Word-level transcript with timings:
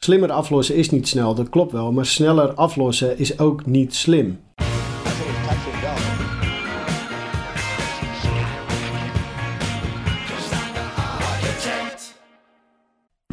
Slimmer 0.00 0.32
aflossen 0.32 0.74
is 0.74 0.90
niet 0.90 1.08
snel, 1.08 1.34
dat 1.34 1.48
klopt 1.48 1.72
wel. 1.72 1.92
Maar 1.92 2.06
sneller 2.06 2.54
aflossen 2.54 3.18
is 3.18 3.38
ook 3.38 3.66
niet 3.66 3.94
slim. 3.94 4.40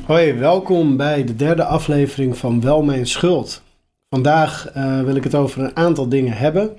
Hoi, 0.06 0.34
welkom 0.34 0.98
bij 0.98 1.24
de 1.24 1.36
derde 1.36 1.64
aflevering 1.64 2.38
van 2.38 2.62
Wel 2.62 2.84
Mijn 2.84 3.08
Schuld. 3.08 3.62
Vandaag 4.10 4.76
uh, 4.78 5.02
wil 5.02 5.16
ik 5.16 5.24
het 5.24 5.36
over 5.36 5.62
een 5.62 5.76
aantal 5.76 6.10
dingen 6.10 6.34
hebben. 6.34 6.78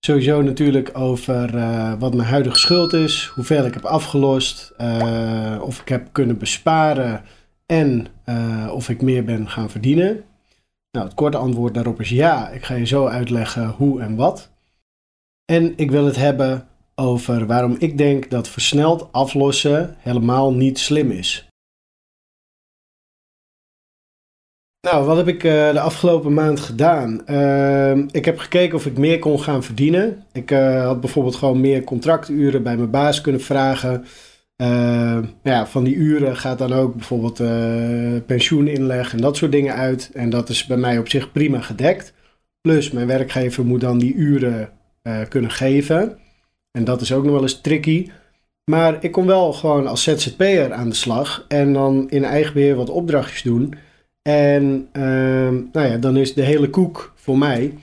Sowieso 0.00 0.42
natuurlijk 0.42 0.98
over 0.98 1.54
uh, 1.54 1.92
wat 1.98 2.14
mijn 2.14 2.28
huidige 2.28 2.58
schuld 2.58 2.92
is, 2.92 3.30
hoeveel 3.34 3.64
ik 3.64 3.74
heb 3.74 3.84
afgelost, 3.84 4.72
uh, 4.80 5.56
of 5.62 5.80
ik 5.80 5.88
heb 5.88 6.08
kunnen 6.12 6.38
besparen 6.38 7.24
en 7.70 8.06
of 8.72 8.88
ik 8.88 9.02
meer 9.02 9.24
ben 9.24 9.48
gaan 9.48 9.70
verdienen. 9.70 10.24
Nou, 10.90 11.06
het 11.06 11.14
korte 11.14 11.36
antwoord 11.36 11.74
daarop 11.74 12.00
is 12.00 12.08
ja. 12.08 12.48
Ik 12.48 12.64
ga 12.64 12.74
je 12.74 12.86
zo 12.86 13.06
uitleggen 13.06 13.68
hoe 13.68 14.00
en 14.00 14.16
wat. 14.16 14.50
En 15.44 15.72
ik 15.76 15.90
wil 15.90 16.04
het 16.04 16.16
hebben 16.16 16.68
over 16.94 17.46
waarom 17.46 17.76
ik 17.78 17.98
denk 17.98 18.30
dat 18.30 18.48
versneld 18.48 19.12
aflossen 19.12 19.96
helemaal 19.98 20.52
niet 20.52 20.78
slim 20.78 21.10
is. 21.10 21.48
Nou, 24.80 25.04
wat 25.04 25.16
heb 25.16 25.28
ik 25.28 25.44
uh, 25.44 25.72
de 25.72 25.80
afgelopen 25.80 26.34
maand 26.34 26.60
gedaan? 26.60 27.22
Uh, 27.26 27.96
ik 27.96 28.24
heb 28.24 28.38
gekeken 28.38 28.76
of 28.76 28.86
ik 28.86 28.98
meer 28.98 29.18
kon 29.18 29.40
gaan 29.40 29.62
verdienen. 29.62 30.24
Ik 30.32 30.50
uh, 30.50 30.84
had 30.84 31.00
bijvoorbeeld 31.00 31.36
gewoon 31.36 31.60
meer 31.60 31.84
contracturen 31.84 32.62
bij 32.62 32.76
mijn 32.76 32.90
baas 32.90 33.20
kunnen 33.20 33.40
vragen. 33.40 34.04
Ehm, 34.60 35.24
ja, 35.42 35.66
van 35.66 35.84
die 35.84 35.94
uren 35.94 36.36
gaat 36.36 36.58
dan 36.58 36.72
ook 36.72 36.94
bijvoorbeeld 36.94 37.40
eh, 37.40 38.26
pensioeninleg 38.26 39.12
en 39.12 39.20
dat 39.20 39.36
soort 39.36 39.52
dingen 39.52 39.74
uit. 39.74 40.10
En 40.14 40.30
dat 40.30 40.48
is 40.48 40.66
bij 40.66 40.76
mij 40.76 40.98
op 40.98 41.08
zich 41.08 41.32
prima 41.32 41.60
gedekt. 41.60 42.12
Plus, 42.60 42.90
mijn 42.90 43.06
werkgever 43.06 43.64
moet 43.64 43.80
dan 43.80 43.98
die 43.98 44.14
uren 44.14 44.70
kunnen 45.28 45.50
geven. 45.50 46.18
En 46.72 46.84
dat 46.84 47.00
is 47.00 47.12
ook 47.12 47.22
nog 47.22 47.32
wel 47.32 47.42
eens 47.42 47.60
tricky. 47.60 48.10
Maar 48.64 49.04
ik 49.04 49.12
kon 49.12 49.26
wel 49.26 49.52
gewoon 49.52 49.86
als 49.86 50.02
ZZP'er 50.02 50.72
aan 50.72 50.88
de 50.88 50.94
slag 50.94 51.44
en 51.48 51.72
dan 51.72 52.10
in 52.10 52.24
eigen 52.24 52.52
beheer 52.52 52.76
wat 52.76 52.90
opdrachtjes 52.90 53.42
doen. 53.42 53.74
En 54.22 54.88
ehm, 54.92 55.54
nou 55.72 55.88
ja, 55.88 55.96
dan 55.96 56.16
is 56.16 56.34
de 56.34 56.42
hele 56.42 56.70
koek 56.70 57.12
voor 57.16 57.38
mij. 57.38 57.74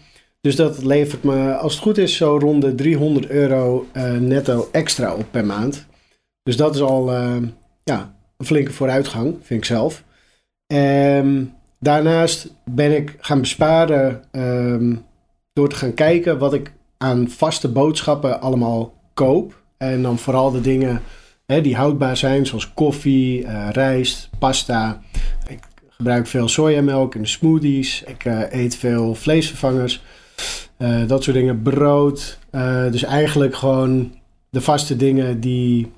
Dus 0.41 0.55
dat 0.55 0.83
levert 0.83 1.23
me, 1.23 1.55
als 1.55 1.73
het 1.73 1.81
goed 1.81 1.97
is, 1.97 2.15
zo 2.15 2.37
rond 2.37 2.61
de 2.61 2.75
300 2.75 3.29
euro 3.29 3.85
netto 4.19 4.69
extra 4.71 5.13
op 5.13 5.25
per 5.31 5.45
maand. 5.45 5.87
Dus 6.47 6.57
dat 6.57 6.75
is 6.75 6.81
al 6.81 7.13
uh, 7.13 7.35
ja, 7.83 8.13
een 8.37 8.45
flinke 8.45 8.71
vooruitgang, 8.71 9.35
vind 9.41 9.59
ik 9.59 9.65
zelf. 9.65 10.03
Um, 10.73 11.53
daarnaast 11.79 12.53
ben 12.65 12.95
ik 12.95 13.15
gaan 13.19 13.39
besparen 13.39 14.23
um, 14.31 15.05
door 15.53 15.69
te 15.69 15.75
gaan 15.75 15.93
kijken 15.93 16.37
wat 16.37 16.53
ik 16.53 16.71
aan 16.97 17.29
vaste 17.29 17.71
boodschappen 17.71 18.41
allemaal 18.41 18.93
koop. 19.13 19.61
En 19.77 20.01
dan 20.01 20.17
vooral 20.17 20.51
de 20.51 20.61
dingen 20.61 21.01
hè, 21.45 21.61
die 21.61 21.75
houdbaar 21.75 22.17
zijn, 22.17 22.45
zoals 22.45 22.73
koffie, 22.73 23.43
uh, 23.43 23.69
rijst, 23.71 24.29
pasta. 24.39 25.01
Ik 25.47 25.59
gebruik 25.89 26.27
veel 26.27 26.47
sojamelk 26.47 27.15
in 27.15 27.21
de 27.21 27.27
smoothies. 27.27 28.03
Ik 28.03 28.25
uh, 28.25 28.41
eet 28.49 28.75
veel 28.75 29.15
vleesvervangers. 29.15 30.03
Dat 31.07 31.23
soort 31.23 31.35
dingen. 31.35 31.61
Brood. 31.61 32.39
Dus 32.91 33.03
eigenlijk 33.03 33.55
gewoon 33.55 34.11
de 34.49 34.61
vaste 34.61 34.95
dingen 34.95 35.39
die, 35.39 35.91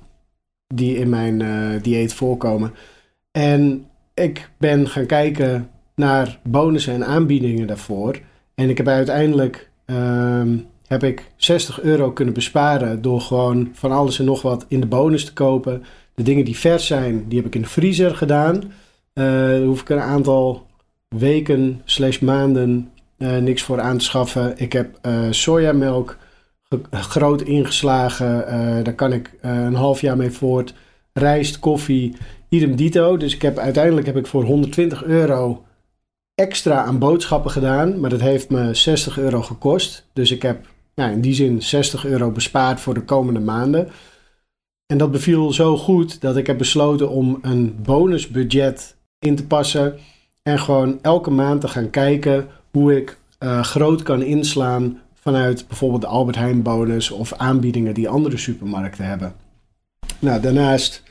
die 0.74 0.96
in 0.96 1.08
mijn 1.08 1.42
dieet 1.82 2.14
voorkomen. 2.14 2.72
En 3.30 3.86
ik 4.14 4.50
ben 4.58 4.88
gaan 4.88 5.06
kijken 5.06 5.70
naar 5.94 6.38
bonussen 6.42 6.94
en 6.94 7.06
aanbiedingen 7.06 7.66
daarvoor. 7.66 8.18
En 8.54 8.68
ik 8.68 8.76
heb 8.76 8.88
uiteindelijk 8.88 9.70
ehm, 9.84 10.56
heb 10.86 11.04
ik 11.04 11.30
60 11.36 11.80
euro 11.80 12.10
kunnen 12.10 12.34
besparen 12.34 13.02
door 13.02 13.20
gewoon 13.20 13.68
van 13.72 13.92
alles 13.92 14.18
en 14.18 14.24
nog 14.24 14.42
wat 14.42 14.64
in 14.68 14.80
de 14.80 14.86
bonus 14.86 15.24
te 15.24 15.32
kopen. 15.32 15.84
De 16.14 16.22
dingen 16.22 16.44
die 16.44 16.58
vers 16.58 16.86
zijn, 16.86 17.24
die 17.28 17.38
heb 17.38 17.46
ik 17.46 17.54
in 17.54 17.62
de 17.62 17.68
vriezer 17.68 18.16
gedaan. 18.16 18.72
Uh, 19.14 19.64
hoef 19.64 19.80
ik 19.80 19.88
een 19.88 20.00
aantal 20.00 20.66
weken 21.08 21.80
slash 21.84 22.18
maanden 22.18 22.90
uh, 23.18 23.36
niks 23.36 23.62
voor 23.62 23.80
aan 23.80 23.98
te 23.98 24.04
schaffen. 24.04 24.52
Ik 24.56 24.72
heb 24.72 25.08
sojamelk 25.30 26.16
groot 26.90 27.42
ingeslagen. 27.42 28.44
daar 28.84 28.94
kan 28.94 29.12
ik 29.12 29.30
een 29.40 29.74
half 29.74 30.00
jaar 30.00 30.16
mee 30.16 30.30
voort. 30.30 30.74
Rijst, 31.12 31.58
koffie, 31.58 32.16
idem 32.48 32.76
dito. 32.76 33.16
Dus 33.16 33.34
ik 33.34 33.42
heb, 33.42 33.58
uiteindelijk 33.58 34.06
heb 34.06 34.16
ik 34.16 34.26
voor 34.26 34.44
120 34.44 35.04
euro 35.04 35.64
extra 36.34 36.84
aan 36.84 36.98
boodschappen 36.98 37.50
gedaan. 37.50 38.00
Maar 38.00 38.10
dat 38.10 38.20
heeft 38.20 38.50
me 38.50 38.74
60 38.74 39.18
euro 39.18 39.42
gekost. 39.42 40.06
Dus 40.12 40.30
ik 40.30 40.42
heb 40.42 40.66
nou, 40.94 41.12
in 41.12 41.20
die 41.20 41.34
zin 41.34 41.62
60 41.62 42.04
euro 42.04 42.30
bespaard 42.30 42.80
voor 42.80 42.94
de 42.94 43.04
komende 43.04 43.40
maanden. 43.40 43.88
En 44.86 44.98
dat 44.98 45.10
beviel 45.10 45.52
zo 45.52 45.76
goed 45.76 46.20
dat 46.20 46.36
ik 46.36 46.46
heb 46.46 46.58
besloten 46.58 47.08
om 47.10 47.38
een 47.42 47.76
bonusbudget 47.82 48.96
in 49.18 49.36
te 49.36 49.46
passen. 49.46 49.98
En 50.42 50.58
gewoon 50.58 50.98
elke 51.02 51.30
maand 51.30 51.60
te 51.60 51.68
gaan 51.68 51.90
kijken 51.90 52.48
hoe 52.70 52.96
ik 52.96 53.18
uh, 53.38 53.62
groot 53.62 54.02
kan 54.02 54.22
inslaan 54.22 55.00
vanuit 55.20 55.68
bijvoorbeeld 55.68 56.02
de 56.02 56.08
Albert 56.08 56.36
Heijn 56.36 56.62
bonus 56.62 57.10
of 57.10 57.32
aanbiedingen 57.32 57.94
die 57.94 58.08
andere 58.08 58.36
supermarkten 58.36 59.04
hebben. 59.04 59.34
Nou, 60.18 60.40
daarnaast 60.40 61.02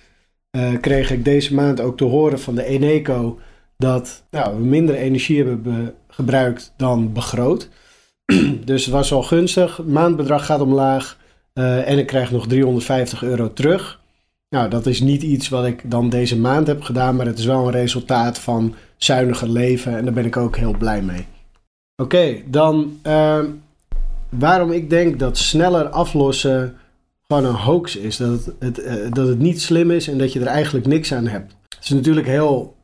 uh, 0.51 0.79
kreeg 0.81 1.11
ik 1.11 1.25
deze 1.25 1.53
maand 1.53 1.81
ook 1.81 1.97
te 1.97 2.03
horen 2.03 2.39
van 2.39 2.55
de 2.55 2.63
Eneco 2.63 3.39
dat 3.77 4.23
nou, 4.29 4.57
we 4.57 4.63
minder 4.63 4.95
energie 4.95 5.37
hebben 5.37 5.93
gebruikt 6.07 6.73
dan 6.77 7.13
begroot. 7.13 7.69
dus 8.65 8.85
het 8.85 8.93
was 8.93 9.11
al 9.11 9.23
gunstig. 9.23 9.83
Maandbedrag 9.83 10.45
gaat 10.45 10.61
omlaag 10.61 11.17
uh, 11.53 11.89
en 11.89 11.97
ik 11.97 12.07
krijg 12.07 12.31
nog 12.31 12.47
350 12.47 13.23
euro 13.23 13.53
terug. 13.53 13.99
Nou, 14.49 14.69
dat 14.69 14.85
is 14.85 15.01
niet 15.01 15.23
iets 15.23 15.49
wat 15.49 15.65
ik 15.65 15.91
dan 15.91 16.09
deze 16.09 16.39
maand 16.39 16.67
heb 16.67 16.81
gedaan, 16.81 17.15
maar 17.15 17.25
het 17.25 17.39
is 17.39 17.45
wel 17.45 17.65
een 17.65 17.71
resultaat 17.71 18.39
van 18.39 18.75
zuiniger 18.97 19.49
leven 19.49 19.97
en 19.97 20.03
daar 20.03 20.13
ben 20.13 20.25
ik 20.25 20.37
ook 20.37 20.57
heel 20.57 20.77
blij 20.77 21.01
mee. 21.01 21.25
Oké, 21.95 22.41
dan 22.45 22.99
uh, 23.07 23.43
waarom 24.29 24.71
ik 24.71 24.89
denk 24.89 25.19
dat 25.19 25.37
sneller 25.37 25.89
aflossen 25.89 26.77
gewoon 27.27 27.45
een 27.45 27.61
hoax 27.61 27.95
is. 27.95 28.17
Dat 28.17 28.45
het, 28.45 28.55
het 28.59 28.79
uh, 28.79 29.11
dat 29.11 29.27
het 29.27 29.39
niet 29.39 29.61
slim 29.61 29.91
is 29.91 30.07
en 30.07 30.17
dat 30.17 30.33
je 30.33 30.39
er 30.39 30.47
eigenlijk 30.47 30.85
niks 30.85 31.13
aan 31.13 31.27
hebt. 31.27 31.55
Het 31.69 31.83
is 31.83 31.89
natuurlijk 31.89 32.27
heel 32.27 32.77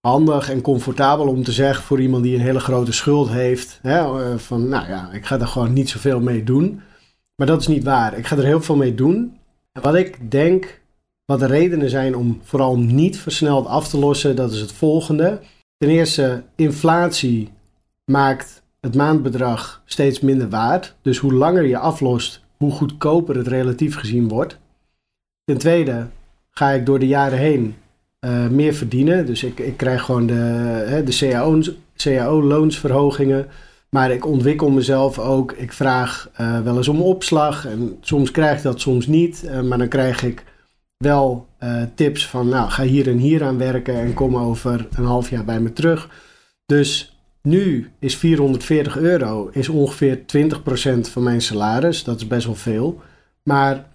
handig 0.00 0.50
en 0.50 0.60
comfortabel 0.60 1.28
om 1.28 1.42
te 1.42 1.52
zeggen 1.52 1.84
voor 1.84 2.00
iemand 2.00 2.22
die 2.22 2.34
een 2.34 2.40
hele 2.40 2.60
grote 2.60 2.92
schuld 2.92 3.28
heeft. 3.28 3.78
Hè, 3.82 4.00
uh, 4.00 4.38
van 4.38 4.68
nou 4.68 4.88
ja, 4.88 5.12
ik 5.12 5.26
ga 5.26 5.40
er 5.40 5.46
gewoon 5.46 5.72
niet 5.72 5.88
zoveel 5.88 6.20
mee 6.20 6.44
doen. 6.44 6.80
Maar 7.36 7.46
dat 7.46 7.60
is 7.60 7.66
niet 7.66 7.84
waar. 7.84 8.18
Ik 8.18 8.26
ga 8.26 8.36
er 8.36 8.44
heel 8.44 8.62
veel 8.62 8.76
mee 8.76 8.94
doen. 8.94 9.38
En 9.72 9.82
wat 9.82 9.94
ik 9.94 10.30
denk 10.30 10.80
wat 11.24 11.38
de 11.38 11.46
redenen 11.46 11.90
zijn 11.90 12.16
om 12.16 12.40
vooral 12.42 12.78
niet 12.78 13.18
versneld 13.18 13.66
af 13.66 13.88
te 13.88 13.98
lossen, 13.98 14.36
dat 14.36 14.52
is 14.52 14.60
het 14.60 14.72
volgende. 14.72 15.40
Ten 15.76 15.88
eerste, 15.88 16.42
inflatie 16.54 17.50
maakt 18.04 18.62
het 18.86 18.94
maandbedrag 18.94 19.82
steeds 19.84 20.20
minder 20.20 20.48
waard. 20.48 20.94
Dus 21.02 21.18
hoe 21.18 21.32
langer 21.32 21.64
je 21.64 21.78
aflost, 21.78 22.44
hoe 22.56 22.72
goedkoper 22.72 23.36
het 23.36 23.46
relatief 23.46 23.96
gezien 23.96 24.28
wordt. 24.28 24.58
Ten 25.44 25.58
tweede, 25.58 26.06
ga 26.50 26.70
ik 26.70 26.86
door 26.86 26.98
de 26.98 27.06
jaren 27.06 27.38
heen 27.38 27.74
uh, 28.20 28.48
meer 28.48 28.74
verdienen. 28.74 29.26
Dus 29.26 29.44
ik, 29.44 29.58
ik 29.58 29.76
krijg 29.76 30.02
gewoon 30.02 30.26
de, 30.26 31.02
de 31.04 31.76
CAO-loonsverhogingen. 31.96 33.46
maar 33.90 34.10
ik 34.10 34.26
ontwikkel 34.26 34.70
mezelf 34.70 35.18
ook. 35.18 35.52
Ik 35.52 35.72
vraag 35.72 36.30
uh, 36.40 36.60
wel 36.60 36.76
eens 36.76 36.88
om 36.88 37.00
opslag. 37.00 37.66
En 37.66 37.96
soms 38.00 38.30
krijg 38.30 38.56
ik 38.56 38.62
dat, 38.62 38.80
soms 38.80 39.06
niet. 39.06 39.42
Uh, 39.44 39.60
maar 39.60 39.78
dan 39.78 39.88
krijg 39.88 40.22
ik 40.22 40.44
wel 40.96 41.46
tips 41.94 42.26
van, 42.26 42.48
nou, 42.48 42.70
ga 42.70 42.82
hier 42.82 43.08
en 43.08 43.18
hier 43.18 43.44
aan 43.44 43.58
werken 43.58 43.94
en 43.94 44.14
kom 44.14 44.36
over 44.36 44.88
een 44.96 45.04
half 45.04 45.30
jaar 45.30 45.44
bij 45.44 45.60
me 45.60 45.72
terug. 45.72 46.08
Dus 46.66 47.15
nu 47.46 47.90
is 47.98 48.16
440 48.16 48.98
euro 48.98 49.48
is 49.52 49.68
ongeveer 49.68 50.18
20% 50.18 50.20
van 51.00 51.22
mijn 51.22 51.42
salaris. 51.42 52.04
Dat 52.04 52.16
is 52.16 52.26
best 52.26 52.46
wel 52.46 52.54
veel. 52.54 53.00
Maar 53.42 53.86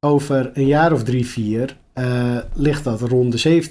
over 0.00 0.50
een 0.54 0.66
jaar 0.66 0.92
of 0.92 1.04
drie, 1.04 1.26
vier 1.26 1.76
uh, 1.94 2.38
ligt 2.54 2.84
dat 2.84 3.00
rond 3.00 3.42
de 3.42 3.62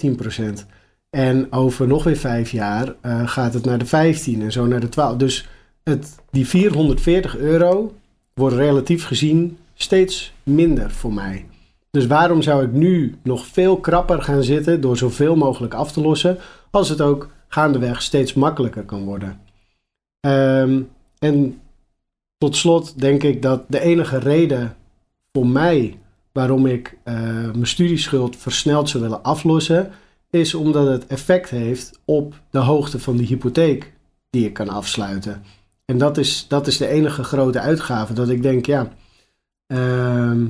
17%. 0.61 0.65
En 1.09 1.51
over 1.51 1.87
nog 1.87 2.03
weer 2.03 2.17
vijf 2.17 2.51
jaar 2.51 2.95
uh, 3.05 3.27
gaat 3.27 3.53
het 3.53 3.65
naar 3.65 3.77
de 3.77 3.85
15 3.85 4.41
en 4.41 4.51
zo 4.51 4.65
naar 4.65 4.79
de 4.79 4.89
12. 4.89 5.15
Dus 5.15 5.47
het, 5.83 6.15
die 6.31 6.47
440 6.47 7.37
euro 7.37 7.93
wordt 8.33 8.55
relatief 8.55 9.05
gezien 9.05 9.57
steeds 9.73 10.33
minder 10.43 10.91
voor 10.91 11.13
mij. 11.13 11.45
Dus 11.91 12.07
waarom 12.07 12.41
zou 12.41 12.63
ik 12.63 12.71
nu 12.71 13.15
nog 13.23 13.45
veel 13.45 13.77
krapper 13.77 14.21
gaan 14.21 14.43
zitten 14.43 14.81
door 14.81 14.97
zoveel 14.97 15.35
mogelijk 15.35 15.73
af 15.73 15.91
te 15.91 16.01
lossen, 16.01 16.37
als 16.71 16.89
het 16.89 17.01
ook 17.01 17.29
gaandeweg 17.49 18.01
steeds 18.01 18.33
makkelijker 18.33 18.83
kan 18.83 19.03
worden? 19.03 19.39
Um, 20.21 20.89
en 21.19 21.61
tot 22.37 22.55
slot 22.55 22.99
denk 22.99 23.23
ik 23.23 23.41
dat 23.41 23.63
de 23.67 23.79
enige 23.79 24.17
reden 24.17 24.75
voor 25.31 25.47
mij 25.47 25.99
waarom 26.31 26.65
ik 26.65 26.97
uh, 27.05 27.13
mijn 27.51 27.67
studieschuld 27.67 28.35
versneld 28.35 28.89
zou 28.89 29.03
willen 29.03 29.23
aflossen, 29.23 29.91
is 30.29 30.53
omdat 30.53 30.87
het 30.87 31.07
effect 31.07 31.49
heeft 31.49 31.99
op 32.05 32.33
de 32.49 32.59
hoogte 32.59 32.99
van 32.99 33.17
de 33.17 33.23
hypotheek 33.23 33.93
die 34.29 34.43
je 34.43 34.51
kan 34.51 34.69
afsluiten. 34.69 35.43
En 35.85 35.97
dat 35.97 36.17
is, 36.17 36.45
dat 36.47 36.67
is 36.67 36.77
de 36.77 36.87
enige 36.87 37.23
grote 37.23 37.59
uitgave. 37.59 38.13
Dat 38.13 38.29
ik 38.29 38.41
denk, 38.41 38.65
ja, 38.65 38.91
ehm, 39.67 40.45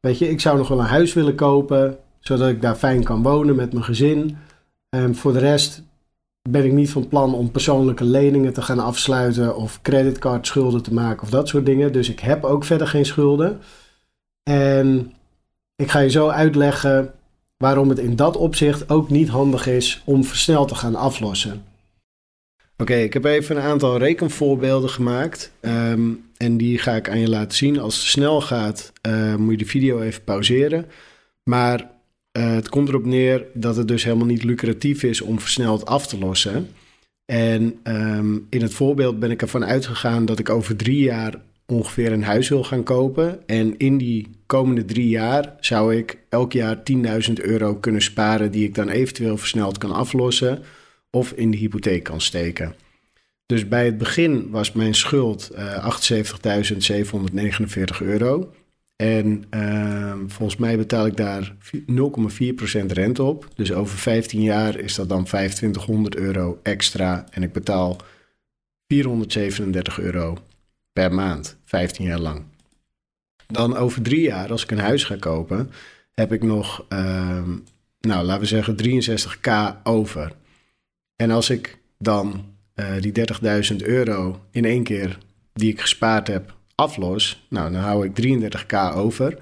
weet 0.00 0.18
je, 0.18 0.28
ik 0.28 0.40
zou 0.40 0.58
nog 0.58 0.68
wel 0.68 0.78
een 0.78 0.84
huis 0.84 1.12
willen 1.12 1.34
kopen, 1.34 1.98
zodat 2.20 2.48
ik 2.48 2.62
daar 2.62 2.74
fijn 2.74 3.04
kan 3.04 3.22
wonen 3.22 3.56
met 3.56 3.72
mijn 3.72 3.84
gezin. 3.84 4.36
Um, 4.88 5.14
voor 5.14 5.32
de 5.32 5.38
rest 5.38 5.82
ben 6.48 6.64
ik 6.64 6.72
niet 6.72 6.90
van 6.90 7.08
plan 7.08 7.34
om 7.34 7.50
persoonlijke 7.50 8.04
leningen 8.04 8.52
te 8.52 8.62
gaan 8.62 8.78
afsluiten 8.78 9.56
of 9.56 9.82
creditcardschulden 9.82 10.82
te 10.82 10.94
maken 10.94 11.22
of 11.22 11.30
dat 11.30 11.48
soort 11.48 11.66
dingen. 11.66 11.92
Dus 11.92 12.08
ik 12.08 12.20
heb 12.20 12.44
ook 12.44 12.64
verder 12.64 12.86
geen 12.86 13.06
schulden. 13.06 13.60
En 14.42 15.12
ik 15.76 15.90
ga 15.90 15.98
je 15.98 16.10
zo 16.10 16.28
uitleggen 16.28 17.14
waarom 17.56 17.88
het 17.88 17.98
in 17.98 18.16
dat 18.16 18.36
opzicht 18.36 18.90
ook 18.90 19.10
niet 19.10 19.28
handig 19.28 19.66
is 19.66 20.02
om 20.04 20.24
versneld 20.24 20.68
te 20.68 20.74
gaan 20.74 20.94
aflossen. 20.94 21.64
Oké, 22.76 22.94
ik 22.94 23.12
heb 23.12 23.24
even 23.24 23.56
een 23.56 23.62
aantal 23.62 23.98
rekenvoorbeelden 23.98 24.90
gemaakt. 24.90 25.52
Ehm, 25.60 26.10
en 26.36 26.56
die 26.56 26.78
ga 26.78 26.94
ik 26.94 27.10
aan 27.10 27.18
je 27.18 27.28
laten 27.28 27.56
zien. 27.56 27.80
Als 27.80 27.96
het 27.96 28.04
snel 28.04 28.40
gaat, 28.40 28.92
uh, 29.06 29.34
moet 29.34 29.50
je 29.50 29.56
de 29.56 29.64
video 29.64 30.00
even 30.00 30.24
pauzeren. 30.24 30.86
Maar 31.42 31.90
uh, 32.38 32.54
het 32.54 32.68
komt 32.68 32.88
erop 32.88 33.04
neer 33.04 33.46
dat 33.54 33.76
het 33.76 33.88
dus 33.88 34.04
helemaal 34.04 34.26
niet 34.26 34.44
lucratief 34.44 35.02
is 35.02 35.20
om 35.20 35.40
versneld 35.40 35.86
af 35.86 36.06
te 36.06 36.18
lossen. 36.18 36.68
En 37.24 37.80
um, 37.84 38.46
in 38.50 38.62
het 38.62 38.74
voorbeeld 38.74 39.18
ben 39.18 39.30
ik 39.30 39.42
ervan 39.42 39.64
uitgegaan 39.64 40.24
dat 40.24 40.38
ik 40.38 40.48
over 40.48 40.76
drie 40.76 41.02
jaar 41.02 41.40
ongeveer 41.66 42.12
een 42.12 42.22
huis 42.22 42.48
wil 42.48 42.64
gaan 42.64 42.82
kopen. 42.82 43.46
En 43.46 43.76
in 43.76 43.98
die 43.98 44.30
komende 44.46 44.84
drie 44.84 45.08
jaar 45.08 45.54
zou 45.60 45.96
ik 45.96 46.18
elk 46.28 46.52
jaar 46.52 46.82
10.000 47.28 47.32
euro 47.32 47.74
kunnen 47.74 48.02
sparen, 48.02 48.50
die 48.50 48.64
ik 48.64 48.74
dan 48.74 48.88
eventueel 48.88 49.36
versneld 49.36 49.78
kan 49.78 49.92
aflossen 49.92 50.62
of 51.10 51.32
in 51.32 51.50
de 51.50 51.56
hypotheek 51.56 52.02
kan 52.02 52.20
steken. 52.20 52.74
Dus 53.46 53.68
bij 53.68 53.84
het 53.84 53.98
begin 53.98 54.50
was 54.50 54.72
mijn 54.72 54.94
schuld 54.94 55.50
uh, 55.54 55.88
78.749 57.92 57.96
euro. 58.00 58.52
En 59.02 59.44
uh, 59.50 60.14
volgens 60.26 60.56
mij 60.58 60.76
betaal 60.76 61.06
ik 61.06 61.16
daar 61.16 61.54
0,4% 61.74 62.86
rente 62.86 63.22
op. 63.22 63.48
Dus 63.54 63.72
over 63.72 63.98
15 63.98 64.42
jaar 64.42 64.78
is 64.78 64.94
dat 64.94 65.08
dan 65.08 65.24
2500 65.24 66.16
euro 66.16 66.60
extra. 66.62 67.26
En 67.30 67.42
ik 67.42 67.52
betaal 67.52 67.96
437 68.86 69.98
euro 69.98 70.38
per 70.92 71.14
maand, 71.14 71.56
15 71.64 72.06
jaar 72.06 72.18
lang. 72.18 72.42
Dan 73.46 73.76
over 73.76 74.02
drie 74.02 74.20
jaar, 74.20 74.50
als 74.50 74.62
ik 74.62 74.70
een 74.70 74.78
huis 74.78 75.04
ga 75.04 75.16
kopen, 75.16 75.70
heb 76.12 76.32
ik 76.32 76.42
nog, 76.42 76.86
uh, 76.88 77.42
nou 78.00 78.24
laten 78.24 78.40
we 78.40 78.46
zeggen, 78.46 78.76
63k 78.76 79.82
over. 79.82 80.32
En 81.16 81.30
als 81.30 81.50
ik 81.50 81.78
dan 81.98 82.44
uh, 82.74 83.00
die 83.00 83.12
30.000 83.72 83.76
euro 83.76 84.40
in 84.50 84.64
één 84.64 84.82
keer 84.82 85.18
die 85.52 85.72
ik 85.72 85.80
gespaard 85.80 86.26
heb 86.26 86.54
aflos, 86.74 87.46
nou 87.48 87.72
dan 87.72 87.80
hou 87.80 88.06
ik 88.06 88.12
33k 88.12 88.96
over. 88.96 89.38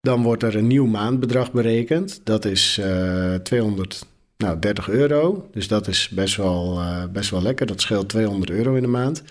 Dan 0.00 0.22
wordt 0.22 0.42
er 0.42 0.56
een 0.56 0.66
nieuw 0.66 0.86
maandbedrag 0.86 1.52
berekend. 1.52 2.20
Dat 2.24 2.44
is 2.44 2.78
uh, 2.80 3.34
eh, 3.34 3.40
230 3.40 4.88
euro. 4.88 5.48
Dus 5.52 5.68
dat 5.68 5.88
is 5.88 6.08
best 6.08 6.36
wel, 6.36 6.78
uh, 6.78 7.04
best 7.12 7.30
wel 7.30 7.42
lekker. 7.42 7.66
Dat 7.66 7.80
scheelt 7.80 8.08
200 8.08 8.50
euro 8.50 8.74
in 8.74 8.82
de 8.82 8.88
maand. 8.88 9.22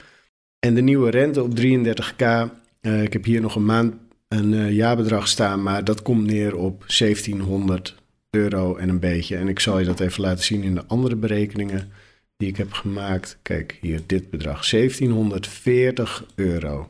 En 0.59 0.75
de 0.75 0.81
nieuwe 0.81 1.09
rente 1.09 1.43
op 1.43 1.59
33k. 1.59 2.51
Uh, 2.81 3.03
ik 3.03 3.13
heb 3.13 3.23
hier 3.23 3.41
nog 3.41 3.55
een 3.55 3.65
maand 3.65 3.93
een 4.27 4.73
jaarbedrag 4.73 5.27
staan, 5.27 5.63
maar 5.63 5.83
dat 5.83 6.01
komt 6.01 6.25
neer 6.25 6.55
op 6.55 6.83
1700 6.87 7.95
euro 8.29 8.75
en 8.75 8.89
een 8.89 8.99
beetje. 8.99 9.35
En 9.35 9.47
ik 9.47 9.59
zal 9.59 9.79
je 9.79 9.85
dat 9.85 9.99
even 9.99 10.21
laten 10.21 10.43
zien 10.43 10.63
in 10.63 10.75
de 10.75 10.85
andere 10.87 11.15
berekeningen 11.15 11.91
die 12.37 12.47
ik 12.47 12.57
heb 12.57 12.71
gemaakt. 12.71 13.37
Kijk, 13.41 13.77
hier 13.81 14.01
dit 14.05 14.29
bedrag, 14.29 14.69
1740 14.69 16.25
euro. 16.35 16.89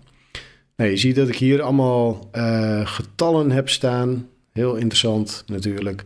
Nou, 0.76 0.90
je 0.90 0.98
ziet 0.98 1.16
dat 1.16 1.30
ik 1.30 1.36
hier 1.36 1.62
allemaal 1.62 2.30
uh, 2.34 2.88
getallen 2.88 3.52
heb 3.52 3.70
staan. 3.70 4.30
Heel 4.54 4.76
interessant 4.76 5.44
natuurlijk. 5.48 6.04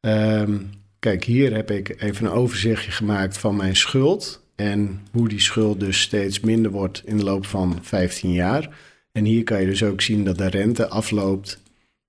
Um, 0.00 0.70
kijk, 0.98 1.24
hier 1.24 1.54
heb 1.54 1.70
ik 1.70 2.02
even 2.02 2.26
een 2.26 2.32
overzichtje 2.32 2.90
gemaakt 2.90 3.38
van 3.38 3.56
mijn 3.56 3.76
schuld. 3.76 4.46
En 4.56 5.00
hoe 5.12 5.28
die 5.28 5.40
schuld 5.40 5.80
dus 5.80 6.00
steeds 6.00 6.40
minder 6.40 6.70
wordt 6.70 7.02
in 7.04 7.16
de 7.16 7.24
loop 7.24 7.46
van 7.46 7.78
15 7.82 8.32
jaar. 8.32 8.76
En 9.12 9.24
hier 9.24 9.44
kan 9.44 9.60
je 9.60 9.66
dus 9.66 9.82
ook 9.82 10.00
zien 10.00 10.24
dat 10.24 10.38
de 10.38 10.48
rente 10.48 10.88
afloopt. 10.88 11.62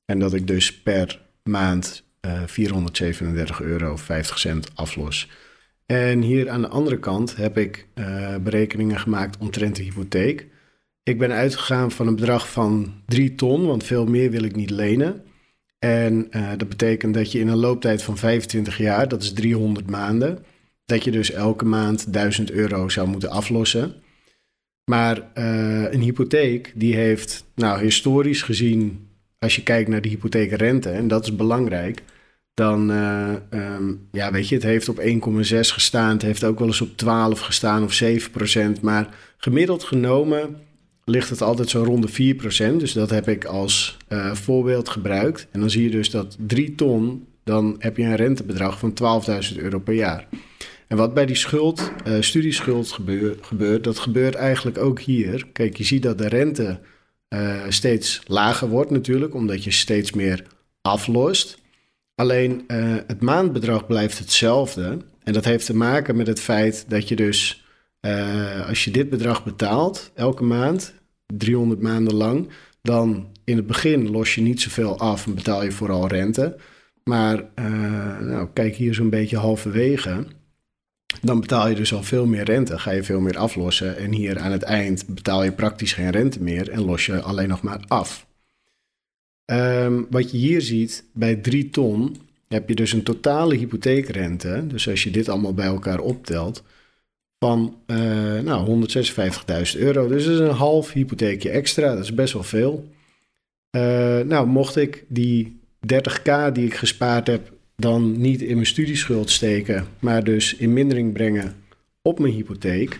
En 0.05 0.19
dat 0.19 0.33
ik 0.33 0.47
dus 0.47 0.81
per 0.81 1.21
maand 1.43 2.03
uh, 2.25 2.41
437 2.45 3.61
euro 3.61 3.95
50 3.95 4.39
cent 4.39 4.69
aflos. 4.75 5.29
En 5.85 6.21
hier 6.21 6.49
aan 6.49 6.61
de 6.61 6.67
andere 6.67 6.99
kant 6.99 7.35
heb 7.35 7.57
ik 7.57 7.87
uh, 7.95 8.35
berekeningen 8.35 8.99
gemaakt 8.99 9.37
omtrent 9.37 9.75
de 9.75 9.83
hypotheek. 9.83 10.47
Ik 11.09 11.17
ben 11.17 11.31
uitgegaan 11.31 11.91
van 11.91 12.07
een 12.07 12.15
bedrag 12.15 12.49
van 12.49 12.93
3 13.05 13.35
ton, 13.35 13.65
want 13.65 13.83
veel 13.83 14.05
meer 14.05 14.31
wil 14.31 14.43
ik 14.43 14.55
niet 14.55 14.69
lenen. 14.69 15.23
En 15.79 16.27
uh, 16.31 16.49
dat 16.57 16.69
betekent 16.69 17.13
dat 17.13 17.31
je 17.31 17.39
in 17.39 17.47
een 17.47 17.57
looptijd 17.57 18.03
van 18.03 18.17
25 18.17 18.77
jaar, 18.77 19.07
dat 19.07 19.21
is 19.21 19.33
300 19.33 19.89
maanden, 19.89 20.45
dat 20.85 21.03
je 21.03 21.11
dus 21.11 21.31
elke 21.31 21.65
maand 21.65 22.13
1000 22.13 22.51
euro 22.51 22.89
zou 22.89 23.07
moeten 23.07 23.29
aflossen. 23.29 23.93
Maar 24.85 25.17
uh, 25.17 25.91
een 25.91 26.01
hypotheek, 26.01 26.73
die 26.75 26.95
heeft, 26.95 27.45
nou 27.55 27.81
historisch 27.81 28.41
gezien, 28.41 29.07
als 29.39 29.55
je 29.55 29.63
kijkt 29.63 29.89
naar 29.89 30.01
de 30.01 30.09
hypotheekrente, 30.09 30.89
en 30.89 31.07
dat 31.07 31.23
is 31.23 31.35
belangrijk, 31.35 32.03
dan, 32.53 32.91
uh, 32.91 33.33
um, 33.49 34.07
ja, 34.11 34.31
weet 34.31 34.49
je, 34.49 34.55
het 34.55 34.63
heeft 34.63 34.89
op 34.89 34.99
1,6 34.99 35.09
gestaan, 35.59 36.11
het 36.11 36.21
heeft 36.21 36.43
ook 36.43 36.59
wel 36.59 36.67
eens 36.67 36.81
op 36.81 36.97
12 36.97 37.39
gestaan 37.39 37.83
of 37.83 37.93
7 37.93 38.31
procent, 38.31 38.81
maar 38.81 39.15
gemiddeld 39.37 39.83
genomen 39.83 40.67
ligt 41.09 41.29
het 41.29 41.41
altijd 41.41 41.69
zo 41.69 41.83
rond 41.83 42.15
de 42.15 42.35
4%. 42.73 42.75
Dus 42.77 42.93
dat 42.93 43.09
heb 43.09 43.27
ik 43.27 43.45
als 43.45 43.97
uh, 44.09 44.33
voorbeeld 44.33 44.89
gebruikt. 44.89 45.47
En 45.51 45.59
dan 45.59 45.69
zie 45.69 45.83
je 45.83 45.89
dus 45.89 46.09
dat 46.09 46.37
3 46.39 46.75
ton, 46.75 47.27
dan 47.43 47.75
heb 47.79 47.97
je 47.97 48.03
een 48.03 48.15
rentebedrag 48.15 48.79
van 48.79 48.93
12.000 49.51 49.57
euro 49.57 49.79
per 49.79 49.93
jaar. 49.93 50.27
En 50.87 50.97
wat 50.97 51.13
bij 51.13 51.25
die 51.25 51.35
schuld, 51.35 51.91
uh, 52.07 52.13
studieschuld 52.19 52.91
gebeur, 52.91 53.35
gebeurt, 53.41 53.83
dat 53.83 53.99
gebeurt 53.99 54.35
eigenlijk 54.35 54.77
ook 54.77 54.99
hier. 54.99 55.47
Kijk, 55.53 55.77
je 55.77 55.83
ziet 55.83 56.03
dat 56.03 56.17
de 56.17 56.27
rente 56.27 56.79
uh, 57.29 57.61
steeds 57.69 58.21
lager 58.25 58.67
wordt 58.67 58.91
natuurlijk, 58.91 59.35
omdat 59.35 59.63
je 59.63 59.71
steeds 59.71 60.11
meer 60.11 60.43
aflost. 60.81 61.57
Alleen 62.15 62.63
het 63.07 63.21
maandbedrag 63.21 63.87
blijft 63.87 64.19
hetzelfde. 64.19 64.97
En 65.23 65.33
dat 65.33 65.45
heeft 65.45 65.65
te 65.65 65.75
maken 65.75 66.15
met 66.15 66.27
het 66.27 66.39
feit 66.39 66.85
dat 66.87 67.07
je 67.07 67.15
dus, 67.15 67.65
als 68.67 68.83
je 68.83 68.91
dit 68.91 69.09
bedrag 69.09 69.43
betaalt 69.43 70.11
elke 70.15 70.43
maand, 70.43 70.93
300 71.37 71.81
maanden 71.81 72.15
lang, 72.15 72.49
dan 72.81 73.27
in 73.43 73.55
het 73.55 73.67
begin 73.67 74.09
los 74.09 74.35
je 74.35 74.41
niet 74.41 74.61
zoveel 74.61 74.99
af 74.99 75.25
en 75.25 75.35
betaal 75.35 75.63
je 75.63 75.71
vooral 75.71 76.07
rente. 76.07 76.57
Maar 77.03 77.37
uh, 77.55 78.19
nou, 78.19 78.47
kijk 78.53 78.75
hier 78.75 78.93
zo'n 78.93 79.09
beetje 79.09 79.37
halverwege. 79.37 80.25
Dan 81.21 81.39
betaal 81.39 81.67
je 81.67 81.75
dus 81.75 81.93
al 81.93 82.03
veel 82.03 82.25
meer 82.25 82.43
rente, 82.43 82.79
ga 82.79 82.91
je 82.91 83.03
veel 83.03 83.19
meer 83.19 83.37
aflossen. 83.37 83.97
En 83.97 84.11
hier 84.11 84.39
aan 84.39 84.51
het 84.51 84.63
eind 84.63 85.07
betaal 85.07 85.43
je 85.43 85.51
praktisch 85.51 85.93
geen 85.93 86.09
rente 86.09 86.43
meer 86.43 86.69
en 86.69 86.85
los 86.85 87.05
je 87.05 87.21
alleen 87.21 87.49
nog 87.49 87.61
maar 87.61 87.83
af. 87.87 88.27
Um, 89.45 90.07
wat 90.09 90.31
je 90.31 90.37
hier 90.37 90.61
ziet, 90.61 91.03
bij 91.13 91.35
3 91.35 91.69
ton 91.69 92.17
heb 92.47 92.69
je 92.69 92.75
dus 92.75 92.93
een 92.93 93.03
totale 93.03 93.55
hypotheekrente. 93.55 94.67
Dus 94.67 94.89
als 94.89 95.03
je 95.03 95.11
dit 95.11 95.29
allemaal 95.29 95.53
bij 95.53 95.65
elkaar 95.65 95.99
optelt, 95.99 96.63
van 97.39 97.77
uh, 97.87 98.39
nou, 98.39 98.87
156.000 99.73 99.79
euro. 99.79 100.07
Dus 100.07 100.25
dat 100.25 100.33
is 100.33 100.39
een 100.39 100.49
half 100.49 100.91
hypotheekje 100.91 101.49
extra. 101.49 101.95
Dat 101.95 102.03
is 102.03 102.13
best 102.13 102.33
wel 102.33 102.43
veel. 102.43 102.89
Uh, 103.71 104.19
nou, 104.19 104.47
mocht 104.47 104.75
ik 104.75 105.05
die 105.07 105.59
30k 105.93 106.51
die 106.53 106.65
ik 106.65 106.73
gespaard 106.73 107.27
heb 107.27 107.51
dan 107.75 108.21
niet 108.21 108.41
in 108.41 108.53
mijn 108.53 108.65
studieschuld 108.65 109.29
steken, 109.29 109.87
maar 109.99 110.23
dus 110.23 110.55
in 110.55 110.73
mindering 110.73 111.13
brengen 111.13 111.55
op 112.01 112.19
mijn 112.19 112.33
hypotheek, 112.33 112.99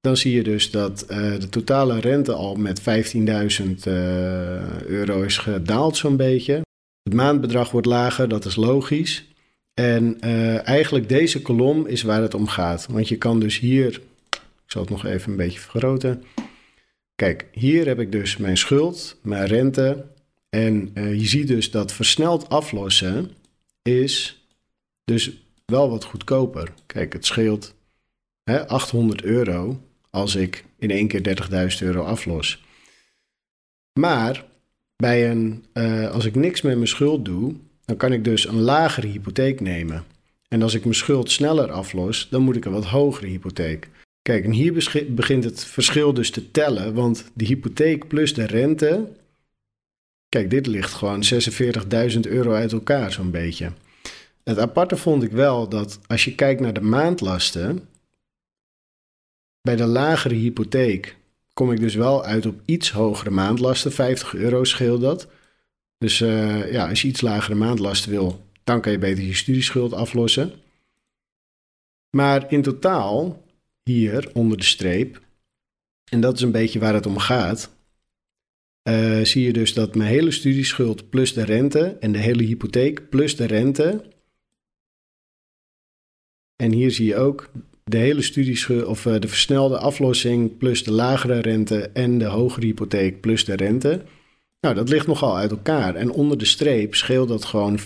dan 0.00 0.16
zie 0.16 0.34
je 0.34 0.42
dus 0.42 0.70
dat 0.70 1.06
uh, 1.10 1.38
de 1.38 1.48
totale 1.48 2.00
rente 2.00 2.32
al 2.32 2.54
met 2.54 2.80
15.000 2.80 2.84
euro 4.86 5.22
is 5.22 5.38
gedaald 5.38 5.96
zo'n 5.96 6.16
beetje. 6.16 6.60
Het 7.02 7.14
maandbedrag 7.14 7.70
wordt 7.70 7.86
lager, 7.86 8.28
dat 8.28 8.44
is 8.44 8.56
logisch. 8.56 9.29
En 9.80 10.16
uh, 10.24 10.68
eigenlijk 10.68 11.08
deze 11.08 11.42
kolom 11.42 11.86
is 11.86 12.02
waar 12.02 12.22
het 12.22 12.34
om 12.34 12.46
gaat. 12.46 12.86
Want 12.86 13.08
je 13.08 13.18
kan 13.18 13.40
dus 13.40 13.58
hier, 13.58 14.00
ik 14.30 14.40
zal 14.66 14.80
het 14.80 14.90
nog 14.90 15.06
even 15.06 15.30
een 15.30 15.36
beetje 15.36 15.60
vergroten. 15.60 16.24
Kijk, 17.14 17.46
hier 17.52 17.86
heb 17.86 18.00
ik 18.00 18.12
dus 18.12 18.36
mijn 18.36 18.56
schuld, 18.56 19.18
mijn 19.22 19.46
rente. 19.46 20.06
En 20.48 20.90
uh, 20.94 21.14
je 21.14 21.26
ziet 21.26 21.46
dus 21.46 21.70
dat 21.70 21.92
versneld 21.92 22.48
aflossen 22.48 23.30
is 23.82 24.44
dus 25.04 25.30
wel 25.64 25.90
wat 25.90 26.04
goedkoper. 26.04 26.72
Kijk, 26.86 27.12
het 27.12 27.26
scheelt 27.26 27.74
hè, 28.42 28.68
800 28.68 29.22
euro 29.22 29.80
als 30.10 30.34
ik 30.34 30.64
in 30.78 30.90
één 30.90 31.08
keer 31.08 31.22
30.000 31.80 31.86
euro 31.86 32.02
aflos. 32.02 32.64
Maar 33.92 34.44
bij 34.96 35.30
een, 35.30 35.64
uh, 35.74 36.10
als 36.10 36.24
ik 36.24 36.34
niks 36.34 36.62
met 36.62 36.74
mijn 36.74 36.88
schuld 36.88 37.24
doe, 37.24 37.54
dan 37.90 37.98
kan 37.98 38.12
ik 38.12 38.24
dus 38.24 38.48
een 38.48 38.60
lagere 38.60 39.06
hypotheek 39.06 39.60
nemen. 39.60 40.04
En 40.48 40.62
als 40.62 40.74
ik 40.74 40.82
mijn 40.82 40.94
schuld 40.94 41.30
sneller 41.30 41.70
aflos, 41.70 42.28
dan 42.30 42.42
moet 42.42 42.56
ik 42.56 42.64
een 42.64 42.72
wat 42.72 42.84
hogere 42.84 43.26
hypotheek. 43.26 43.88
Kijk, 44.22 44.44
en 44.44 44.50
hier 44.50 44.72
begint 45.08 45.44
het 45.44 45.64
verschil 45.64 46.14
dus 46.14 46.30
te 46.30 46.50
tellen, 46.50 46.94
want 46.94 47.30
de 47.34 47.44
hypotheek 47.44 48.08
plus 48.08 48.34
de 48.34 48.46
rente. 48.46 49.08
Kijk, 50.28 50.50
dit 50.50 50.66
ligt 50.66 50.92
gewoon 50.92 51.24
46.000 52.12 52.20
euro 52.20 52.52
uit 52.52 52.72
elkaar, 52.72 53.12
zo'n 53.12 53.30
beetje. 53.30 53.72
Het 54.44 54.58
aparte 54.58 54.96
vond 54.96 55.22
ik 55.22 55.32
wel 55.32 55.68
dat 55.68 55.98
als 56.06 56.24
je 56.24 56.34
kijkt 56.34 56.60
naar 56.60 56.72
de 56.72 56.80
maandlasten, 56.80 57.88
bij 59.62 59.76
de 59.76 59.86
lagere 59.86 60.34
hypotheek 60.34 61.16
kom 61.52 61.72
ik 61.72 61.80
dus 61.80 61.94
wel 61.94 62.24
uit 62.24 62.46
op 62.46 62.60
iets 62.64 62.90
hogere 62.90 63.30
maandlasten. 63.30 63.92
50 63.92 64.34
euro 64.34 64.64
scheelt 64.64 65.00
dat. 65.00 65.28
Dus 66.04 66.20
uh, 66.20 66.72
ja, 66.72 66.88
als 66.88 67.02
je 67.02 67.08
iets 67.08 67.20
lagere 67.20 67.54
maandlasten 67.54 68.10
wil, 68.10 68.44
dan 68.64 68.80
kan 68.80 68.92
je 68.92 68.98
beter 68.98 69.24
je 69.24 69.34
studieschuld 69.34 69.92
aflossen. 69.92 70.52
Maar 72.16 72.52
in 72.52 72.62
totaal, 72.62 73.44
hier 73.82 74.30
onder 74.32 74.58
de 74.58 74.64
streep, 74.64 75.20
en 76.10 76.20
dat 76.20 76.36
is 76.36 76.42
een 76.42 76.52
beetje 76.52 76.78
waar 76.78 76.94
het 76.94 77.06
om 77.06 77.18
gaat, 77.18 77.70
uh, 78.88 79.24
zie 79.24 79.42
je 79.42 79.52
dus 79.52 79.74
dat 79.74 79.94
mijn 79.94 80.10
hele 80.10 80.30
studieschuld 80.30 81.10
plus 81.10 81.32
de 81.32 81.44
rente 81.44 81.96
en 82.00 82.12
de 82.12 82.18
hele 82.18 82.42
hypotheek 82.42 83.08
plus 83.08 83.36
de 83.36 83.44
rente. 83.44 84.04
En 86.56 86.72
hier 86.72 86.90
zie 86.90 87.06
je 87.06 87.16
ook 87.16 87.50
de 87.84 87.96
hele 87.96 88.22
studieschuld 88.22 88.84
of 88.84 89.06
uh, 89.06 89.18
de 89.18 89.28
versnelde 89.28 89.78
aflossing 89.78 90.56
plus 90.56 90.84
de 90.84 90.92
lagere 90.92 91.40
rente 91.40 91.88
en 91.88 92.18
de 92.18 92.24
hogere 92.24 92.66
hypotheek 92.66 93.20
plus 93.20 93.44
de 93.44 93.56
rente. 93.56 94.04
Nou, 94.60 94.74
dat 94.74 94.88
ligt 94.88 95.06
nogal 95.06 95.36
uit 95.36 95.50
elkaar. 95.50 95.94
En 95.94 96.10
onder 96.10 96.38
de 96.38 96.44
streep 96.44 96.94
scheelt 96.94 97.28
dat 97.28 97.44
gewoon 97.44 97.78
44.820 97.78 97.84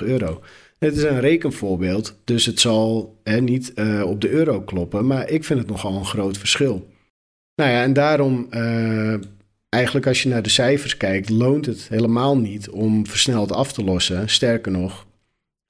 euro. 0.00 0.42
Het 0.78 0.96
is 0.96 1.02
een 1.02 1.20
rekenvoorbeeld, 1.20 2.16
dus 2.24 2.46
het 2.46 2.60
zal 2.60 3.16
hè, 3.22 3.40
niet 3.40 3.72
uh, 3.74 4.04
op 4.04 4.20
de 4.20 4.28
euro 4.28 4.60
kloppen, 4.60 5.06
maar 5.06 5.28
ik 5.28 5.44
vind 5.44 5.58
het 5.58 5.68
nogal 5.68 5.94
een 5.94 6.04
groot 6.04 6.38
verschil. 6.38 6.88
Nou 7.54 7.70
ja, 7.70 7.82
en 7.82 7.92
daarom, 7.92 8.46
uh, 8.50 9.14
eigenlijk 9.68 10.06
als 10.06 10.22
je 10.22 10.28
naar 10.28 10.42
de 10.42 10.48
cijfers 10.48 10.96
kijkt, 10.96 11.28
loont 11.28 11.66
het 11.66 11.88
helemaal 11.88 12.38
niet 12.38 12.70
om 12.70 13.06
versneld 13.06 13.52
af 13.52 13.72
te 13.72 13.84
lossen. 13.84 14.28
Sterker 14.28 14.72
nog, 14.72 15.06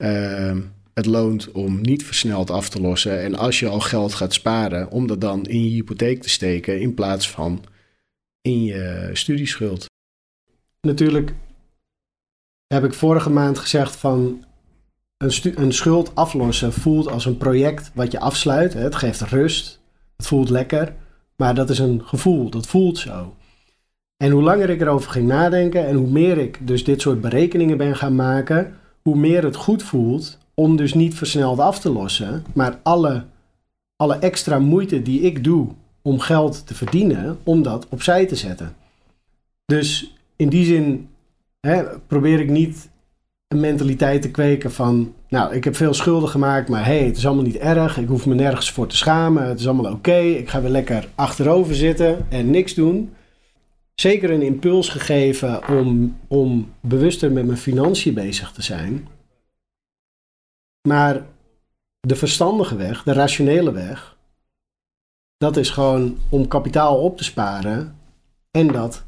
uh, 0.03 0.57
het 0.95 1.07
loont 1.07 1.53
om 1.53 1.81
niet 1.81 2.05
versneld 2.05 2.51
af 2.51 2.69
te 2.69 2.81
lossen. 2.81 3.21
En 3.21 3.35
als 3.35 3.61
je 3.61 3.69
al 3.69 3.81
geld 3.81 4.15
gaat 4.15 4.33
sparen, 4.33 4.91
om 4.91 5.07
dat 5.07 5.21
dan 5.21 5.47
in 5.47 5.65
je 5.65 5.71
hypotheek 5.71 6.23
te 6.23 6.29
steken 6.31 6.81
in 6.81 6.95
plaats 6.95 7.31
van 7.31 7.65
je 8.57 9.11
studieschuld. 9.13 9.87
Natuurlijk 10.81 11.35
heb 12.67 12.85
ik 12.85 12.95
vorige 12.95 13.31
maand 13.31 13.59
gezegd 13.59 13.97
van 13.97 14.45
een, 15.17 15.33
een 15.63 15.73
schuld 15.73 16.15
aflossen 16.15 16.73
voelt 16.73 17.09
als 17.09 17.25
een 17.25 17.37
project 17.37 17.91
wat 17.95 18.13
je 18.13 18.21
afsluit. 18.21 18.73
Het 18.73 18.95
geeft 18.95 19.21
rust, 19.21 19.81
het 20.17 20.27
voelt 20.27 20.51
lekker, 20.51 20.95
maar 21.37 21.55
dat 21.55 21.71
is 21.71 21.79
een 21.79 22.03
gevoel, 22.05 22.51
dat 22.51 22.67
voelt 22.67 22.99
zo. 22.99 23.37
En 24.17 24.31
hoe 24.31 24.43
langer 24.43 24.71
ik 24.71 24.81
erover 24.81 25.11
ging 25.11 25.27
nadenken 25.27 25.87
en 25.87 25.97
hoe 25.97 26.11
meer 26.11 26.39
ik 26.39 26.67
dus 26.67 26.85
dit 26.85 27.01
soort 27.01 27.21
berekeningen 27.21 27.77
ben 27.77 27.97
gaan 27.97 28.15
maken, 28.15 28.77
hoe 29.03 29.17
meer 29.17 29.45
het 29.45 29.57
goed 29.57 29.83
voelt 29.83 30.39
om 30.55 30.77
dus 30.77 30.95
niet 30.95 31.15
versneld 31.15 31.59
af 31.59 31.81
te 31.81 31.91
lossen, 31.91 32.45
maar 32.53 32.79
alle, 32.83 33.25
alle 33.97 34.15
extra 34.15 34.59
moeite 34.59 35.03
die 35.03 35.21
ik 35.21 35.45
doe 35.45 35.69
om 36.03 36.21
geld 36.21 36.67
te 36.67 36.75
verdienen, 36.75 37.39
om 37.43 37.63
dat 37.63 37.87
opzij 37.89 38.27
te 38.27 38.37
zetten. 38.37 38.77
Dus 39.65 40.15
in 40.37 40.49
die 40.49 40.65
zin 40.65 41.09
hè, 41.61 41.85
probeer 42.07 42.41
ik 42.41 42.51
niet 42.51 42.89
een 43.49 43.61
mentaliteit 43.61 44.23
te 44.23 44.31
kweken 44.31 44.73
van, 44.73 45.15
nou, 45.29 45.55
ik 45.55 45.65
heb 45.65 45.77
veel 45.77 45.95
schulden 45.95 46.29
gemaakt, 46.29 46.69
maar 46.69 46.85
hey, 46.85 47.05
het 47.05 47.17
is 47.17 47.27
allemaal 47.27 47.45
niet 47.45 47.57
erg, 47.57 47.99
ik 47.99 48.09
hoef 48.09 48.27
me 48.27 48.35
nergens 48.35 48.71
voor 48.71 48.87
te 48.87 48.97
schamen, 48.97 49.49
het 49.49 49.61
is 49.61 49.67
allemaal 49.67 49.93
oké, 49.93 50.19
ik 50.19 50.49
ga 50.49 50.61
weer 50.61 50.71
lekker 50.71 51.09
achterover 51.15 51.75
zitten 51.75 52.27
en 52.29 52.51
niks 52.51 52.75
doen. 52.75 53.13
Zeker 53.95 54.31
een 54.31 54.43
impuls 54.43 54.89
gegeven 54.89 55.69
om, 55.69 56.17
om 56.29 56.73
bewuster 56.81 57.33
met 57.33 57.47
mijn 57.47 57.59
financiën 57.59 58.15
bezig 58.15 58.53
te 58.53 58.63
zijn. 58.63 59.09
Maar 60.89 61.27
de 62.01 62.17
verstandige 62.17 62.77
weg, 62.77 63.03
de 63.03 63.13
rationele 63.13 63.73
weg, 63.73 64.17
dat 65.39 65.57
is 65.57 65.71
gewoon 65.71 66.19
om 66.29 66.49
kapitaal 66.49 66.97
op 66.97 67.17
te 67.17 67.25
sparen 67.25 67.97
en 68.51 68.67
dat 68.67 69.05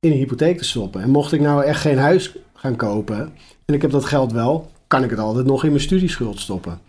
in 0.00 0.10
een 0.10 0.18
hypotheek 0.18 0.58
te 0.58 0.64
stoppen. 0.64 1.02
En 1.02 1.10
mocht 1.10 1.32
ik 1.32 1.40
nou 1.40 1.64
echt 1.64 1.80
geen 1.80 1.98
huis 1.98 2.36
gaan 2.54 2.76
kopen 2.76 3.32
en 3.64 3.74
ik 3.74 3.82
heb 3.82 3.90
dat 3.90 4.04
geld 4.04 4.32
wel, 4.32 4.70
kan 4.86 5.04
ik 5.04 5.10
het 5.10 5.18
altijd 5.18 5.46
nog 5.46 5.64
in 5.64 5.70
mijn 5.70 5.82
studieschuld 5.82 6.40
stoppen. 6.40 6.80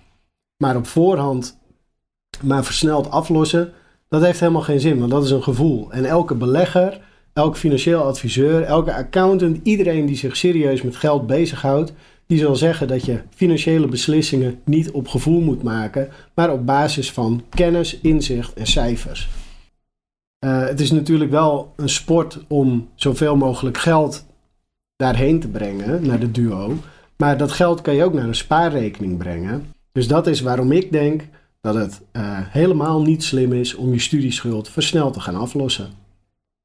Maar 0.58 0.76
op 0.76 0.88
voorhand 0.88 1.58
maar 2.44 2.64
versneld 2.64 3.12
aflossen, 3.12 3.74
dat 4.10 4.22
heeft 4.22 4.40
helemaal 4.40 4.62
geen 4.62 4.80
zin, 4.80 5.00
want 5.00 5.12
dat 5.12 5.24
is 5.24 5.32
een 5.32 5.44
gevoel. 5.44 5.92
En 5.92 6.06
elke 6.06 6.36
belegger, 6.36 7.02
elk 7.34 7.58
financieel 7.58 8.04
adviseur, 8.04 8.64
elke 8.64 8.94
accountant, 8.94 9.60
iedereen 9.64 10.06
die 10.06 10.16
zich 10.16 10.38
serieus 10.38 10.82
met 10.82 10.96
geld 10.96 11.28
bezighoudt, 11.28 11.94
die 12.28 12.40
zal 12.40 12.56
zeggen 12.56 12.88
dat 12.88 13.06
je 13.06 13.22
financiële 13.36 13.88
beslissingen 13.88 14.62
niet 14.64 14.92
op 14.92 15.08
gevoel 15.08 15.42
moet 15.42 15.64
maken, 15.64 16.10
maar 16.34 16.52
op 16.52 16.66
basis 16.66 17.12
van 17.12 17.44
kennis, 17.50 18.00
inzicht 18.00 18.54
en 18.54 18.68
cijfers. 18.68 19.30
Uh, 20.46 20.66
het 20.66 20.80
is 20.80 20.92
natuurlijk 20.92 21.32
wel 21.32 21.74
een 21.76 21.90
sport 21.90 22.40
om 22.48 22.90
zoveel 22.96 23.36
mogelijk 23.36 23.78
geld 23.78 24.26
daarheen 24.96 25.40
te 25.40 25.48
brengen, 25.48 26.08
naar 26.08 26.20
de 26.20 26.32
duo. 26.32 26.78
Maar 27.18 27.38
dat 27.38 27.52
geld 27.52 27.82
kan 27.82 27.96
je 27.96 28.04
ook 28.04 28.14
naar 28.14 28.28
een 28.28 28.36
spaarrekening 28.36 29.18
brengen. 29.18 29.74
Dus 29.92 30.08
dat 30.08 30.28
is 30.28 30.42
waarom 30.42 30.72
ik 30.72 30.92
denk 30.92 31.24
dat 31.62 31.76
het 31.76 32.02
uh, 32.14 32.22
helemaal 32.42 33.02
niet 33.02 33.24
slim 33.24 33.54
is 33.54 33.76
om 33.76 33.92
je 33.92 34.00
studieschuld 34.00 34.70
versneld 34.70 35.14
te 35.14 35.20
gaan 35.20 35.36
aflossen. 35.36 35.90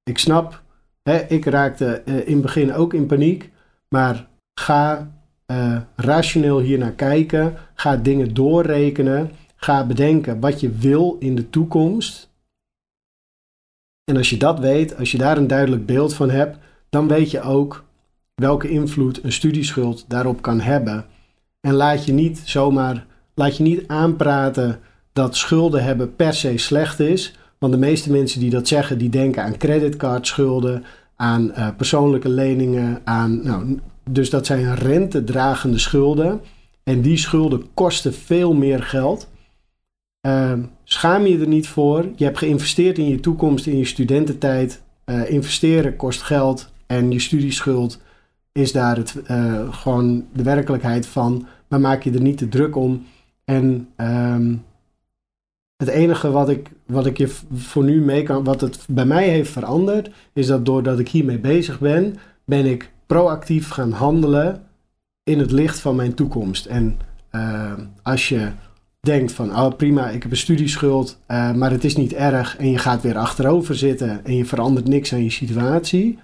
Ik 0.03 0.19
snap, 0.19 0.63
hè, 1.03 1.19
ik 1.19 1.45
raakte 1.45 2.03
uh, 2.05 2.29
in 2.29 2.33
het 2.33 2.43
begin 2.43 2.75
ook 2.75 2.95
in 2.95 3.07
paniek, 3.07 3.51
maar 3.89 4.27
ga 4.55 5.11
uh, 5.53 5.81
rationeel 5.97 6.61
hier 6.61 6.79
naar 6.79 6.93
kijken. 6.93 7.57
Ga 7.75 7.97
dingen 7.97 8.35
doorrekenen. 8.35 9.31
Ga 9.57 9.87
bedenken 9.87 10.41
wat 10.41 10.61
je 10.61 10.71
wil 10.71 11.17
in 11.19 11.35
de 11.35 11.51
toekomst. 11.51 12.31
En 14.05 14.17
als 14.17 14.31
je 14.31 14.37
dat 14.37 14.59
weet, 14.59 14.97
als 14.97 15.11
je 15.11 15.19
daar 15.19 15.37
een 15.37 15.47
duidelijk 15.47 15.87
beeld 15.87 16.15
van 16.15 16.31
hebt, 16.31 16.59
dan 16.89 17.09
weet 17.09 17.31
je 17.31 17.41
ook 17.41 17.85
welke 18.35 18.69
invloed 18.69 19.25
een 19.25 19.33
studieschuld 19.33 20.05
daarop 20.09 20.43
kan 20.43 20.61
hebben. 20.61 21.05
En 21.61 21.75
laat 21.75 22.05
je 22.05 22.13
niet 22.13 22.43
zomaar, 22.45 23.07
laat 23.35 23.57
je 23.57 23.63
niet 23.63 23.89
aanpraten 23.89 24.81
dat 25.13 25.37
schulden 25.37 25.85
hebben 25.85 26.17
per 26.17 26.35
se 26.35 26.59
slecht 26.59 27.01
is. 27.01 27.37
Want 27.59 27.73
de 27.73 27.79
meeste 27.79 28.11
mensen 28.11 28.41
die 28.41 28.51
dat 28.51 28.69
zeggen, 28.69 28.99
die 28.99 29.09
denken 29.09 29.43
aan 29.43 29.57
creditcardschulden, 29.57 30.85
aan 31.17 31.51
uh, 31.51 31.69
persoonlijke 31.77 32.29
leningen, 32.29 33.01
aan 33.05 33.43
nou, 33.43 33.79
dus 34.05 34.31
dat 34.31 34.47
zijn 34.47 34.75
rentedragende 34.75 35.79
schulden. 35.79 36.41
En 36.83 37.01
die 37.01 37.17
schulden 37.17 37.67
kosten 37.75 38.15
veel 38.15 38.55
meer 38.55 38.83
geld. 38.83 39.31
Uh, 40.27 40.53
schaam 40.85 41.27
je 41.27 41.39
er 41.39 41.49
niet 41.49 41.69
voor. 41.69 42.09
Je 42.17 42.25
hebt 42.25 42.39
geïnvesteerd 42.39 42.99
in 42.99 43.09
je 43.09 43.21
toekomst, 43.21 43.67
in 43.67 43.79
je 43.79 43.85
studententijd. 43.85 44.83
Uh, 45.07 45.31
investeren 45.31 45.97
kost 45.97 46.23
geld. 46.23 46.73
En 46.87 47.11
je 47.11 47.21
studieschuld 47.21 48.01
is 48.53 48.73
daar 48.73 48.97
het, 48.97 49.15
uh, 49.31 49.75
gewoon 49.75 50.27
de 50.33 50.43
werkelijkheid 50.43 51.07
van. 51.07 51.47
Maar 51.69 51.81
maak 51.81 52.03
je 52.03 52.13
er 52.13 52.21
niet 52.21 52.39
te 52.39 52.49
druk 52.49 52.77
om. 52.77 53.07
En 53.45 53.89
um, 53.97 54.65
het 55.77 55.89
enige 55.89 56.31
wat 56.31 56.49
ik, 56.49 56.71
wat 56.87 57.07
ik 57.07 57.19
je 57.19 57.29
voor 57.53 57.85
nu 57.85 58.01
mee 58.01 58.23
kan, 58.23 58.45
wat 58.45 58.61
het 58.61 58.85
bij 58.89 59.05
mij 59.05 59.29
heeft 59.29 59.51
veranderd, 59.51 60.11
is 60.33 60.47
dat 60.47 60.67
doordat 60.67 60.99
ik 60.99 61.09
hiermee 61.09 61.39
bezig 61.39 61.79
ben, 61.79 62.19
ben 62.45 62.67
ik 62.67 62.92
proactief 63.13 63.69
gaan 63.69 63.93
handelen 63.93 64.63
in 65.23 65.39
het 65.39 65.51
licht 65.51 65.79
van 65.79 65.97
mijn 65.97 66.15
toekomst. 66.15 66.67
En 66.67 66.99
uh, 67.33 67.73
als 68.03 68.29
je 68.29 68.51
denkt 69.01 69.33
van, 69.33 69.57
oh 69.57 69.77
prima, 69.77 70.09
ik 70.09 70.23
heb 70.23 70.31
een 70.31 70.37
studieschuld, 70.37 71.19
uh, 71.29 71.53
maar 71.53 71.71
het 71.71 71.85
is 71.85 71.97
niet 71.97 72.13
erg 72.13 72.57
en 72.57 72.71
je 72.71 72.79
gaat 72.79 73.03
weer 73.03 73.17
achterover 73.19 73.75
zitten 73.75 74.25
en 74.25 74.37
je 74.37 74.45
verandert 74.45 74.89
niks 74.89 75.13
aan 75.13 75.23
je 75.23 75.31
situatie, 75.31 76.19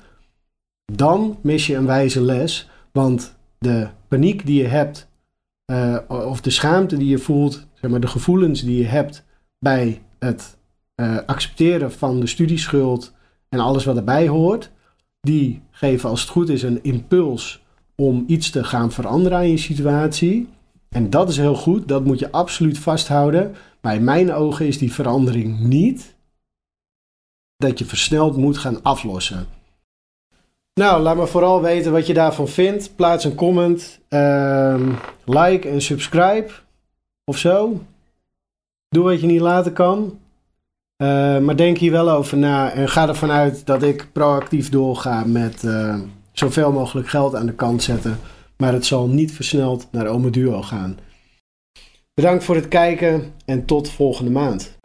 dan 0.92 1.38
mis 1.40 1.66
je 1.66 1.76
een 1.76 1.87
wijze 1.87 2.21
les, 2.21 2.71
want 2.92 3.35
de 3.59 3.88
paniek 4.09 4.47
die 4.47 4.62
je 4.62 4.68
hebt, 4.68 5.07
uh, 5.73 5.99
of 6.09 6.40
de 6.40 6.50
schaamte 6.50 6.97
die 6.97 7.09
je 7.09 7.18
voelt, 7.18 7.64
zeg 7.75 7.90
maar 7.90 8.00
de 8.00 8.07
gevoelens 8.07 8.62
die 8.62 8.78
je 8.78 8.87
hebt 8.87 9.25
bij 9.59 10.00
het 10.18 10.57
accepteren 11.26 11.92
van 11.92 12.21
de 12.21 12.26
studieschuld 12.26 13.12
en 13.49 13.61
alles 13.61 13.85
wat 13.85 13.97
erbij 13.97 14.28
hoort, 14.28 14.71
die 15.28 15.61
geven 15.70 16.08
als 16.08 16.20
het 16.20 16.30
goed 16.30 16.49
is 16.49 16.62
een 16.62 16.82
impuls 16.82 17.62
om 17.94 18.25
iets 18.26 18.50
te 18.50 18.64
gaan 18.64 18.92
veranderen 18.92 19.38
aan 19.38 19.50
je 19.50 19.56
situatie. 19.56 20.49
En 20.88 21.11
dat 21.11 21.28
is 21.28 21.37
heel 21.37 21.54
goed, 21.54 21.88
dat 21.88 22.04
moet 22.04 22.18
je 22.18 22.32
absoluut 22.32 22.78
vasthouden. 22.78 23.54
Maar 23.80 23.94
in 23.94 24.04
mijn 24.04 24.32
ogen 24.32 24.66
is 24.66 24.78
die 24.78 24.92
verandering 24.92 25.58
niet 25.58 26.14
dat 27.56 27.78
je 27.78 27.85
versneld 27.85 28.37
moet 28.37 28.58
gaan 28.58 28.82
aflossen. 28.82 29.47
Nou, 30.75 31.02
laat 31.02 31.16
me 31.16 31.26
vooral 31.26 31.62
weten 31.62 31.92
wat 31.92 32.06
je 32.06 32.14
daarvan 32.14 32.49
vindt. 32.49 32.97
Plaats 32.97 33.25
een 33.25 33.35
comment, 33.35 33.99
ehm, 34.08 34.92
like 35.25 35.68
en 35.68 35.82
subscribe 35.82 36.50
of 37.25 37.38
zo. 37.38 37.82
Doe 38.88 39.04
wat 39.04 39.20
je 39.20 39.26
niet 39.26 39.40
laten 39.40 39.73
kan. 39.73 40.18
Uh, 41.02 41.38
maar 41.38 41.57
denk 41.57 41.78
hier 41.78 41.90
wel 41.90 42.11
over 42.11 42.38
na 42.38 42.71
en 42.73 42.88
ga 42.88 43.09
ervan 43.09 43.31
uit 43.31 43.67
dat 43.67 43.83
ik 43.83 44.09
proactief 44.12 44.69
doorga 44.69 45.25
met 45.25 45.62
uh, 45.62 45.95
zoveel 46.33 46.73
mogelijk 46.73 47.09
geld 47.09 47.35
aan 47.35 47.47
de 47.47 47.55
kant 47.55 47.83
zetten. 47.83 48.19
Maar 48.57 48.73
het 48.73 48.87
zal 48.87 49.09
niet 49.09 49.33
versneld 49.33 49.88
naar 49.93 50.07
Ome 50.07 50.31
Duo 50.31 50.62
gaan. 50.62 50.99
Bedankt 52.14 52.45
voor 52.45 52.55
het 52.55 52.69
kijken 52.69 53.33
en 53.45 53.64
tot 53.64 53.90
volgende 53.90 54.31
maand. 54.31 54.76